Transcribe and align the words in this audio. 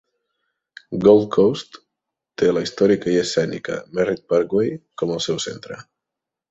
Gold 1.03 1.27
Coast 1.35 1.77
té 2.43 2.49
la 2.55 2.65
històrica 2.69 3.15
i 3.15 3.15
escènica 3.27 3.79
Merritt 3.99 4.27
Parkway 4.35 4.77
com 5.03 5.19
el 5.19 5.27
seu 5.29 5.45
centre. 5.51 5.83